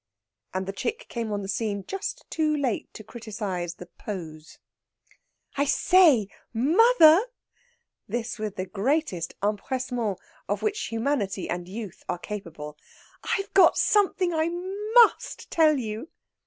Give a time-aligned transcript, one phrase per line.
[0.51, 4.57] And the chick came on the scene just too late to criticise the pose.
[5.57, 7.23] "I say, mother!"
[8.07, 10.17] this with the greatest empressement
[10.49, 12.79] of which humanity and youth are capable.
[13.37, 16.09] "I've got something I must tell you!"